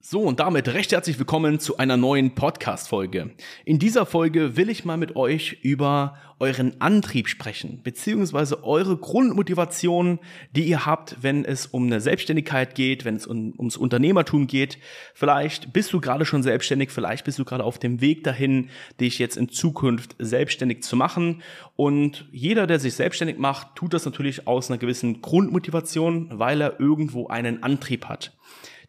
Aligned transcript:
So, 0.00 0.20
und 0.20 0.38
damit 0.38 0.68
recht 0.68 0.92
herzlich 0.92 1.18
willkommen 1.18 1.58
zu 1.58 1.78
einer 1.78 1.96
neuen 1.96 2.36
Podcast-Folge. 2.36 3.32
In 3.64 3.80
dieser 3.80 4.06
Folge 4.06 4.56
will 4.56 4.70
ich 4.70 4.84
mal 4.84 4.96
mit 4.96 5.16
euch 5.16 5.58
über 5.62 6.16
euren 6.38 6.80
Antrieb 6.80 7.26
sprechen, 7.26 7.80
beziehungsweise 7.82 8.62
eure 8.62 8.96
Grundmotivation, 8.96 10.20
die 10.54 10.62
ihr 10.62 10.86
habt, 10.86 11.16
wenn 11.20 11.44
es 11.44 11.66
um 11.66 11.86
eine 11.86 12.00
Selbstständigkeit 12.00 12.76
geht, 12.76 13.04
wenn 13.04 13.16
es 13.16 13.26
um, 13.26 13.52
ums 13.58 13.76
Unternehmertum 13.76 14.46
geht. 14.46 14.78
Vielleicht 15.14 15.72
bist 15.72 15.92
du 15.92 16.00
gerade 16.00 16.24
schon 16.24 16.44
selbstständig, 16.44 16.92
vielleicht 16.92 17.24
bist 17.24 17.40
du 17.40 17.44
gerade 17.44 17.64
auf 17.64 17.80
dem 17.80 18.00
Weg 18.00 18.22
dahin, 18.22 18.70
dich 19.00 19.18
jetzt 19.18 19.36
in 19.36 19.48
Zukunft 19.48 20.14
selbstständig 20.20 20.84
zu 20.84 20.94
machen. 20.94 21.42
Und 21.74 22.28
jeder, 22.30 22.68
der 22.68 22.78
sich 22.78 22.94
selbstständig 22.94 23.38
macht, 23.38 23.74
tut 23.74 23.94
das 23.94 24.04
natürlich 24.04 24.46
aus 24.46 24.70
einer 24.70 24.78
gewissen 24.78 25.22
Grundmotivation, 25.22 26.38
weil 26.38 26.60
er 26.60 26.78
irgendwo 26.78 27.26
einen 27.26 27.64
Antrieb 27.64 28.04
hat. 28.04 28.32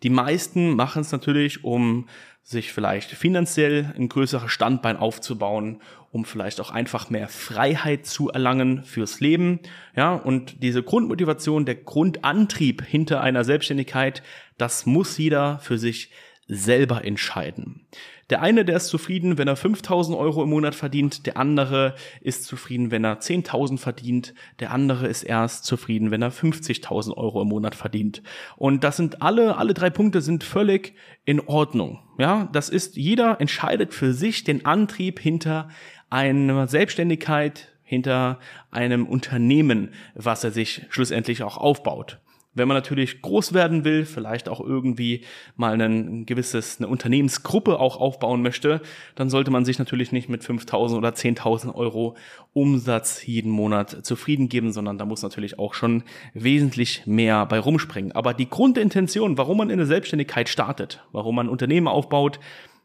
Die 0.04 0.09
meisten 0.09 0.75
machen 0.75 1.02
es 1.02 1.11
natürlich, 1.11 1.63
um 1.63 2.07
sich 2.41 2.73
vielleicht 2.73 3.12
finanziell 3.12 3.94
ein 3.95 4.09
größeres 4.09 4.52
Standbein 4.52 4.98
aufzubauen, 4.98 5.81
um 6.12 6.25
vielleicht 6.25 6.59
auch 6.62 6.72
einfach 6.72 7.09
mehr 7.09 7.27
Freiheit 7.27 8.05
zu 8.05 8.30
erlangen 8.30 8.84
fürs 8.84 9.20
Leben. 9.20 9.59
Ja, 9.95 10.16
und 10.16 10.63
diese 10.63 10.81
Grundmotivation, 10.81 11.66
der 11.66 11.75
Grundantrieb 11.75 12.81
hinter 12.81 13.22
einer 13.22 13.44
Selbstständigkeit, 13.44 14.23
das 14.58 14.85
muss 14.85 15.17
jeder 15.17 15.59
für 15.59 15.77
sich 15.77 16.11
selber 16.49 17.05
entscheiden. 17.05 17.85
Der 18.30 18.41
eine, 18.41 18.66
der 18.66 18.77
ist 18.77 18.88
zufrieden, 18.88 19.38
wenn 19.38 19.48
er 19.48 19.55
5000 19.55 20.17
Euro 20.17 20.44
im 20.44 20.49
Monat 20.49 20.75
verdient, 20.75 21.25
der 21.25 21.38
andere 21.38 21.95
ist 22.22 22.44
zufrieden, 22.44 22.91
wenn 22.91 23.03
er 23.03 23.20
10.000 23.20 23.77
verdient, 23.77 24.34
der 24.59 24.72
andere 24.72 25.08
ist 25.08 25.23
erst 25.23 25.66
zufrieden, 25.66 26.12
wenn 26.12 26.22
er 26.22 26.31
50.000 26.31 27.16
Euro 27.16 27.41
im 27.41 27.48
Monat 27.48 27.75
verdient. 27.75 28.22
Und 28.58 28.84
das 28.84 28.98
sind 28.98 29.22
alle, 29.22 29.58
alle 29.58 29.73
drei 29.73 29.89
Punkte 29.89 30.22
sind 30.22 30.44
völlig 30.44 30.94
in 31.25 31.39
Ordnung. 31.39 31.99
Ja, 32.17 32.50
das 32.52 32.70
ist, 32.70 32.97
jeder 32.97 33.39
entscheidet 33.39 33.94
für 33.94 34.13
sich 34.13 34.44
den 34.44 34.66
Antrieb 34.66 35.20
hinter 35.20 35.70
einer 36.09 36.67
Selbstständigkeit, 36.67 37.70
hinter 37.83 38.39
einem 38.70 39.08
Unternehmen, 39.08 39.94
was 40.14 40.44
er 40.44 40.52
sich 40.52 40.86
schlussendlich 40.89 41.42
auch 41.42 41.58
aufbaut. 41.58 42.20
Wenn 42.59 42.67
man 42.67 42.77
natürlich 42.77 43.23
groß 43.23 43.53
werden 43.53 43.83
will, 43.83 44.05
vielleicht 44.05 44.47
auch 44.49 44.59
irgendwie 44.59 45.21
mal 45.55 45.81
ein 45.81 46.27
gewisses, 46.27 46.77
eine 46.77 46.88
Unternehmensgruppe 46.88 47.79
auch 47.79 47.97
aufbauen 47.97 48.43
möchte, 48.43 48.81
dann 49.15 49.31
sollte 49.31 49.49
man 49.49 49.65
sich 49.65 49.79
natürlich 49.79 50.11
nicht 50.11 50.29
mit 50.29 50.43
5.000 50.43 50.95
oder 50.95 51.09
10.000 51.09 51.73
Euro 51.73 52.15
Umsatz 52.53 53.25
jeden 53.25 53.52
Monat 53.52 54.05
zufrieden 54.05 54.49
geben, 54.49 54.71
sondern 54.71 54.99
da 54.99 55.05
muss 55.05 55.23
natürlich 55.23 55.57
auch 55.57 55.73
schon 55.73 56.03
wesentlich 56.33 57.07
mehr 57.07 57.45
bei 57.47 57.59
rumspringen. 57.59 58.11
Aber 58.11 58.35
die 58.35 58.49
Grundintention, 58.49 59.37
warum 59.37 59.57
man 59.57 59.69
in 59.71 59.77
der 59.77 59.87
Selbstständigkeit 59.87 60.49
startet, 60.49 61.03
warum 61.11 61.35
man 61.35 61.49
Unternehmen 61.49 61.87
aufbaut, 61.87 62.39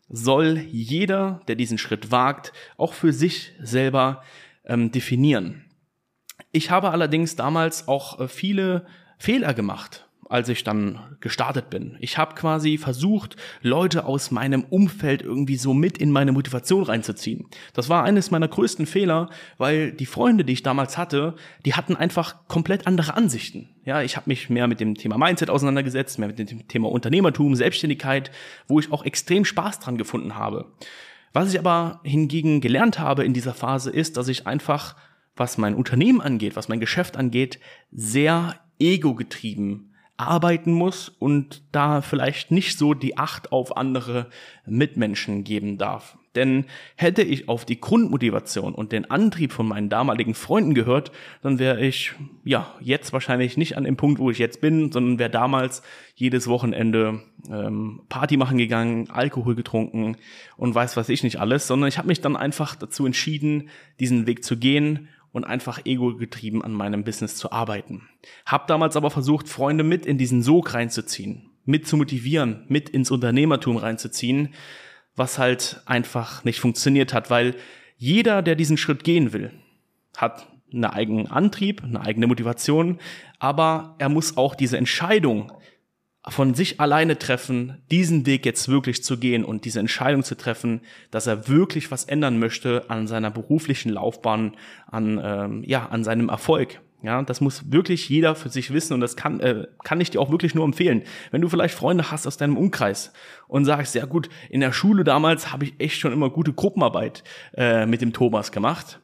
soll 0.09 0.59
jeder, 0.71 1.41
der 1.49 1.57
diesen 1.57 1.79
Schritt 1.79 2.11
wagt, 2.11 2.53
auch 2.77 2.93
für 2.93 3.13
sich 3.13 3.53
selber 3.61 4.23
ähm, 4.65 4.93
definieren. 4.93 5.65
Ich 6.53 6.71
habe 6.71 6.91
allerdings 6.91 7.37
damals 7.37 7.89
auch 7.89 8.21
äh, 8.21 8.29
viele 8.29 8.87
Fehler 9.25 9.55
gemacht, 9.55 10.07
als 10.29 10.51
ich 10.51 10.65
dann 10.65 11.17
gestartet 11.21 11.71
bin. 11.71 11.97
Ich 12.01 12.19
habe 12.19 12.35
quasi 12.35 12.77
versucht, 12.77 13.37
Leute 13.63 14.05
aus 14.05 14.31
meinem 14.31 14.65
Umfeld 14.65 15.23
irgendwie 15.23 15.57
so 15.57 15.73
mit 15.73 15.97
in 15.97 16.11
meine 16.11 16.33
Motivation 16.33 16.83
reinzuziehen. 16.83 17.47
Das 17.73 17.89
war 17.89 18.05
eines 18.05 18.31
meiner 18.31 18.49
größten 18.49 18.85
Fehler, 18.85 19.31
weil 19.57 19.93
die 19.93 20.05
Freunde, 20.05 20.45
die 20.45 20.53
ich 20.53 20.63
damals 20.63 20.99
hatte, 20.99 21.37
die 21.65 21.73
hatten 21.73 21.97
einfach 21.97 22.47
komplett 22.49 22.87
andere 22.87 23.15
Ansichten. 23.15 23.71
Ja, 23.87 24.03
ich 24.03 24.19
habe 24.19 24.29
mich 24.29 24.51
mehr 24.51 24.67
mit 24.67 24.79
dem 24.79 24.95
Thema 24.95 25.17
Mindset 25.17 25.49
auseinandergesetzt, 25.49 26.19
mehr 26.19 26.29
mit 26.29 26.39
dem 26.39 26.69
Thema 26.69 26.91
Unternehmertum, 26.91 27.55
Selbstständigkeit, 27.55 28.31
wo 28.69 28.79
ich 28.79 28.93
auch 28.93 29.07
extrem 29.07 29.47
Spaß 29.47 29.81
dran 29.81 29.97
gefunden 29.97 30.35
habe. 30.35 30.67
Was 31.33 31.51
ich 31.51 31.59
aber 31.59 32.01
hingegen 32.05 32.61
gelernt 32.61 32.99
habe 32.99 33.25
in 33.25 33.33
dieser 33.33 33.55
Phase 33.55 33.91
ist, 33.91 34.19
dass 34.19 34.29
ich 34.29 34.47
einfach 34.47 34.97
was 35.37 35.59
mein 35.59 35.75
Unternehmen 35.75 36.21
angeht, 36.21 36.57
was 36.57 36.69
mein 36.69 36.81
Geschäft 36.81 37.17
angeht, 37.17 37.59
sehr 37.91 38.55
ego-getrieben 38.85 39.91
arbeiten 40.17 40.73
muss 40.73 41.09
und 41.09 41.63
da 41.73 42.01
vielleicht 42.01 42.51
nicht 42.53 42.79
so 42.79 42.95
die 42.95 43.19
Acht 43.19 43.51
auf 43.51 43.77
andere 43.77 44.29
Mitmenschen 44.65 45.43
geben 45.43 45.77
darf. 45.77 46.19
Denn 46.37 46.67
hätte 46.97 47.23
ich 47.23 47.49
auf 47.49 47.65
die 47.65 47.81
Grundmotivation 47.81 48.75
und 48.75 48.93
den 48.93 49.11
Antrieb 49.11 49.53
von 49.53 49.67
meinen 49.67 49.89
damaligen 49.89 50.35
Freunden 50.35 50.75
gehört, 50.75 51.13
dann 51.43 51.59
wäre 51.59 51.85
ich 51.85 52.13
ja 52.45 52.75
jetzt 52.81 53.13
wahrscheinlich 53.13 53.57
nicht 53.57 53.77
an 53.77 53.85
dem 53.85 53.97
Punkt, 53.97 54.19
wo 54.19 54.31
ich 54.31 54.39
jetzt 54.39 54.61
bin, 54.61 54.91
sondern 54.91 55.19
wäre 55.19 55.31
damals 55.31 55.83
jedes 56.17 56.49
Wochenende 56.49 57.23
ähm, 57.49 58.03
Party 58.09 58.37
machen 58.37 58.59
gegangen, 58.59 59.11
Alkohol 59.11 59.55
getrunken 59.55 60.17
und 60.57 60.75
weiß 60.75 60.97
was 60.97 61.09
ich 61.09 61.23
nicht 61.23 61.39
alles, 61.39 61.67
sondern 61.69 61.89
ich 61.89 61.99
habe 61.99 62.09
mich 62.09 62.21
dann 62.21 62.37
einfach 62.37 62.75
dazu 62.75 63.07
entschieden, 63.07 63.69
diesen 64.01 64.27
Weg 64.27 64.45
zu 64.45 64.57
gehen 64.57 65.09
und 65.35 65.43
einfach 65.43 65.81
ego-getrieben 65.85 66.63
an 66.63 66.73
meinem 66.73 67.03
Business 67.03 67.35
zu 67.35 67.51
arbeiten. 67.51 68.09
Hab 68.47 68.69
damals 68.69 68.97
aber 68.97 69.11
versucht, 69.11 69.49
Freunde 69.49 69.83
mit 69.83 70.07
in 70.07 70.17
diesen 70.17 70.45
Sog 70.45 70.75
reinzuziehen, 70.75 71.51
mit 71.65 71.89
zu 71.89 71.97
motivieren, 71.97 72.65
mit 72.69 72.89
ins 72.89 73.11
Unternehmertum 73.11 73.77
reinzuziehen, 73.77 74.55
was 75.17 75.41
halt 75.41 75.83
einfach 75.87 76.45
nicht 76.45 76.61
funktioniert 76.61 77.13
hat, 77.13 77.31
weil 77.31 77.57
jeder, 77.97 78.43
der 78.43 78.55
diesen 78.55 78.77
Schritt 78.77 79.03
gehen 79.03 79.33
will, 79.33 79.51
hat 80.17 80.47
einen 80.73 80.85
eigenen 80.85 81.27
Antrieb, 81.27 81.83
eine 81.83 82.01
eigene 82.01 82.29
Motivation, 82.29 83.01
aber 83.41 83.97
er 83.99 84.11
muss 84.11 84.37
auch 84.37 84.55
diese 84.55 84.79
Entscheidung 84.79 85.53
von 86.29 86.55
sich 86.55 86.81
alleine 86.81 87.19
treffen, 87.19 87.83
diesen 87.91 88.25
Weg 88.25 88.47
jetzt 88.47 88.69
wirklich 88.69 89.05
zu 89.05 89.19
gehen 89.19 89.45
und 89.45 89.65
diese 89.65 89.81
Entscheidung 89.81 90.23
zu 90.23 90.37
treffen, 90.37 90.81
dass 91.11 91.27
er 91.27 91.49
wirklich 91.49 91.91
was 91.91 92.05
ändern 92.05 92.39
möchte 92.39 92.89
an 92.89 93.07
seiner 93.07 93.31
beruflichen 93.31 93.91
Laufbahn, 93.91 94.57
an 94.87 95.21
ähm, 95.23 95.63
ja 95.67 95.87
an 95.87 96.03
seinem 96.05 96.29
Erfolg. 96.29 96.81
Ja, 97.03 97.21
das 97.23 97.43
muss 97.43 97.71
wirklich 97.71 98.09
jeder 98.09 98.35
für 98.35 98.49
sich 98.49 98.73
wissen 98.73 98.95
und 98.95 99.01
das 99.01 99.17
kann 99.17 99.39
äh, 99.41 99.67
kann 99.85 100.01
ich 100.01 100.11
dir 100.11 100.21
auch 100.21 100.31
wirklich 100.31 100.55
nur 100.55 100.65
empfehlen. 100.65 101.03
Wenn 101.31 101.43
du 101.43 101.51
vielleicht 101.51 101.75
Freunde 101.75 102.11
hast 102.11 102.27
aus 102.27 102.39
deinem 102.39 102.57
Umkreis 102.57 103.13
und 103.47 103.67
sagst, 103.67 103.95
ja 103.95 104.07
gut, 104.07 104.31
in 104.49 104.61
der 104.61 104.73
Schule 104.73 105.05
damals 105.05 105.53
habe 105.53 105.65
ich 105.65 105.75
echt 105.79 105.99
schon 105.99 106.13
immer 106.13 106.31
gute 106.31 106.55
Gruppenarbeit 106.55 107.23
äh, 107.55 107.85
mit 107.85 108.01
dem 108.01 108.15
Thomas 108.15 108.51
gemacht 108.51 109.01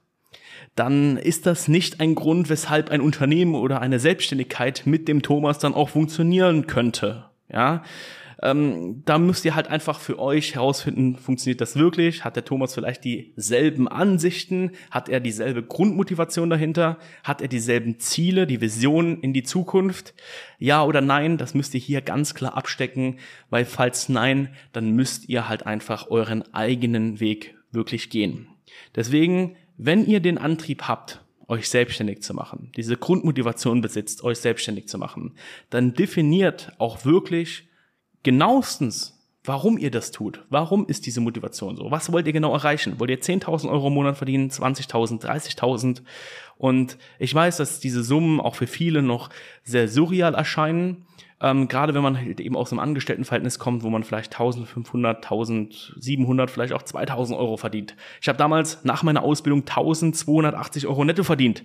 dann 0.75 1.17
ist 1.17 1.47
das 1.47 1.69
nicht 1.69 2.01
ein 2.01 2.15
Grund, 2.15 2.49
weshalb 2.49 2.91
ein 2.91 3.01
Unternehmen 3.01 3.55
oder 3.55 3.81
eine 3.81 3.99
Selbstständigkeit 3.99 4.83
mit 4.85 5.09
dem 5.09 5.23
Thomas 5.23 5.59
dann 5.59 5.75
auch 5.75 5.89
funktionieren 5.89 6.67
könnte. 6.67 7.25
Ja, 7.53 7.83
ähm, 8.43 9.03
da 9.05 9.19
müsst 9.19 9.45
ihr 9.45 9.55
halt 9.55 9.69
einfach 9.69 10.01
für 10.01 10.19
euch 10.19 10.55
herausfinden, 10.55 11.17
funktioniert 11.17 11.61
das 11.61 11.77
wirklich? 11.77 12.25
Hat 12.25 12.37
der 12.37 12.45
Thomas 12.45 12.75
vielleicht 12.75 13.05
dieselben 13.05 13.87
Ansichten? 13.87 14.73
Hat 14.91 15.09
er 15.09 15.21
dieselbe 15.21 15.63
Grundmotivation 15.63 16.49
dahinter? 16.49 16.99
Hat 17.23 17.43
er 17.43 17.49
dieselben 17.49 17.99
Ziele, 17.99 18.47
die 18.47 18.61
Visionen 18.61 19.21
in 19.21 19.35
die 19.35 19.43
Zukunft? 19.43 20.15
Ja 20.59 20.85
oder 20.85 21.01
nein? 21.01 21.37
Das 21.37 21.55
müsst 21.55 21.75
ihr 21.75 21.81
hier 21.81 22.01
ganz 22.01 22.35
klar 22.35 22.57
abstecken, 22.57 23.19
weil 23.51 23.65
falls 23.65 24.09
nein, 24.09 24.49
dann 24.73 24.93
müsst 24.93 25.29
ihr 25.29 25.49
halt 25.49 25.67
einfach 25.67 26.11
euren 26.11 26.43
eigenen 26.55 27.21
Weg 27.21 27.55
wirklich 27.73 28.09
gehen. 28.09 28.47
Deswegen 28.97 29.57
wenn 29.83 30.05
ihr 30.05 30.21
den 30.21 30.37
Antrieb 30.37 30.83
habt, 30.83 31.25
euch 31.49 31.69
selbstständig 31.69 32.23
zu 32.23 32.35
machen, 32.35 32.71
diese 32.77 32.97
Grundmotivation 32.97 33.81
besitzt, 33.81 34.23
euch 34.23 34.39
selbstständig 34.39 34.89
zu 34.89 34.99
machen, 34.99 35.33
dann 35.71 35.95
definiert 35.95 36.73
auch 36.79 37.05
wirklich 37.05 37.69
genauestens, 38.23 39.19
warum 39.43 39.79
ihr 39.79 39.91
das 39.91 40.11
tut. 40.11 40.45
Warum 40.51 40.87
ist 40.87 41.07
diese 41.07 41.23
Motivation 41.23 41.77
so? 41.77 41.91
Was 41.91 42.13
wollt 42.13 42.27
ihr 42.27 42.35
genau 42.35 42.53
erreichen? 42.53 43.01
Wollt 43.01 43.11
ihr 43.11 43.21
10.000 43.21 43.71
Euro 43.71 43.89
im 43.89 43.95
Monat 43.95 44.19
verdienen, 44.19 44.51
20.000, 44.51 45.25
30.000? 45.25 46.03
Und 46.59 46.99
ich 47.19 47.35
weiß, 47.35 47.57
dass 47.57 47.81
diese 47.81 48.05
Summen 48.05 48.39
auch 48.39 48.55
für 48.55 48.67
viele 48.67 49.01
noch 49.01 49.31
sehr 49.65 49.89
surreal 49.89 50.35
erscheinen. 50.35 51.07
Ähm, 51.43 51.69
gerade 51.69 51.95
wenn 51.95 52.03
man 52.03 52.19
halt 52.19 52.41
eben 52.41 52.57
aus 52.57 52.71
einem 52.71 52.81
Angestelltenverhältnis 52.81 53.59
kommt, 53.59 53.83
wo 53.83 53.91
man 53.91 54.05
vielleicht 54.05 54.33
1500, 54.35 55.25
1700, 55.25 56.51
vielleicht 56.51 56.73
auch 56.75 56.83
2000 56.83 57.39
Euro 57.39 57.57
verdient. 57.57 57.97
Ich 58.21 58.29
habe 58.29 58.37
damals 58.37 58.85
nach 58.85 59.03
meiner 59.03 59.23
Ausbildung 59.23 59.61
1280 59.61 60.87
Euro 60.87 61.05
netto 61.05 61.25
verdient. 61.25 61.65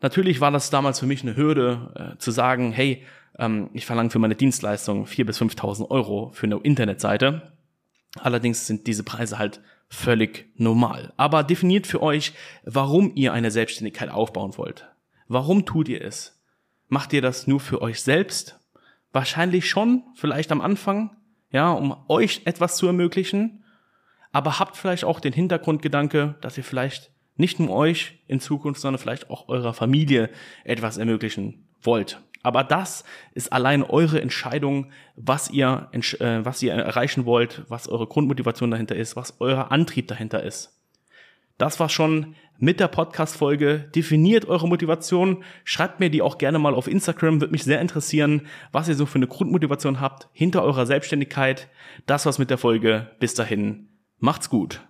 Natürlich 0.00 0.40
war 0.40 0.50
das 0.50 0.70
damals 0.70 1.00
für 1.00 1.06
mich 1.06 1.22
eine 1.22 1.36
Hürde, 1.36 2.14
äh, 2.14 2.18
zu 2.18 2.30
sagen, 2.30 2.72
hey, 2.72 3.02
ähm, 3.38 3.70
ich 3.74 3.86
verlange 3.86 4.10
für 4.10 4.18
meine 4.18 4.34
Dienstleistung 4.34 5.04
4.000 5.06 5.24
bis 5.24 5.40
5.000 5.40 5.90
Euro 5.90 6.30
für 6.32 6.46
eine 6.46 6.56
Internetseite. 6.56 7.52
Allerdings 8.18 8.66
sind 8.66 8.86
diese 8.86 9.04
Preise 9.04 9.38
halt 9.38 9.60
völlig 9.88 10.46
normal. 10.56 11.12
Aber 11.16 11.44
definiert 11.44 11.86
für 11.86 12.02
euch, 12.02 12.32
warum 12.64 13.12
ihr 13.14 13.32
eine 13.32 13.50
Selbstständigkeit 13.50 14.10
aufbauen 14.10 14.56
wollt. 14.56 14.88
Warum 15.28 15.66
tut 15.66 15.88
ihr 15.88 16.02
es? 16.02 16.40
Macht 16.88 17.12
ihr 17.12 17.22
das 17.22 17.46
nur 17.46 17.60
für 17.60 17.82
euch 17.82 18.00
selbst? 18.00 18.58
Wahrscheinlich 19.16 19.70
schon, 19.70 20.02
vielleicht 20.14 20.52
am 20.52 20.60
Anfang, 20.60 21.16
ja, 21.50 21.72
um 21.72 21.96
euch 22.06 22.42
etwas 22.44 22.76
zu 22.76 22.86
ermöglichen. 22.86 23.64
Aber 24.30 24.58
habt 24.58 24.76
vielleicht 24.76 25.04
auch 25.04 25.20
den 25.20 25.32
Hintergrundgedanke, 25.32 26.34
dass 26.42 26.58
ihr 26.58 26.64
vielleicht 26.64 27.10
nicht 27.36 27.58
nur 27.58 27.70
euch 27.70 28.22
in 28.26 28.40
Zukunft, 28.40 28.78
sondern 28.78 29.00
vielleicht 29.00 29.30
auch 29.30 29.48
eurer 29.48 29.72
Familie 29.72 30.28
etwas 30.64 30.98
ermöglichen 30.98 31.66
wollt. 31.80 32.20
Aber 32.42 32.62
das 32.62 33.04
ist 33.32 33.54
allein 33.54 33.82
eure 33.82 34.20
Entscheidung, 34.20 34.92
was 35.16 35.48
ihr, 35.48 35.88
äh, 35.92 36.44
was 36.44 36.62
ihr 36.62 36.74
erreichen 36.74 37.24
wollt, 37.24 37.64
was 37.68 37.88
eure 37.88 38.06
Grundmotivation 38.06 38.70
dahinter 38.70 38.96
ist, 38.96 39.16
was 39.16 39.40
euer 39.40 39.72
Antrieb 39.72 40.08
dahinter 40.08 40.42
ist. 40.42 40.78
Das 41.56 41.80
war 41.80 41.88
schon 41.88 42.34
mit 42.58 42.80
der 42.80 42.88
Podcast-Folge. 42.88 43.90
Definiert 43.94 44.46
eure 44.46 44.68
Motivation. 44.68 45.44
Schreibt 45.64 46.00
mir 46.00 46.10
die 46.10 46.22
auch 46.22 46.38
gerne 46.38 46.58
mal 46.58 46.74
auf 46.74 46.88
Instagram. 46.88 47.40
Würde 47.40 47.52
mich 47.52 47.64
sehr 47.64 47.80
interessieren, 47.80 48.42
was 48.72 48.88
ihr 48.88 48.94
so 48.94 49.06
für 49.06 49.16
eine 49.16 49.26
Grundmotivation 49.26 50.00
habt 50.00 50.28
hinter 50.32 50.62
eurer 50.62 50.86
Selbstständigkeit. 50.86 51.68
Das 52.06 52.26
war's 52.26 52.38
mit 52.38 52.50
der 52.50 52.58
Folge. 52.58 53.10
Bis 53.18 53.34
dahin. 53.34 53.88
Macht's 54.18 54.48
gut. 54.48 54.86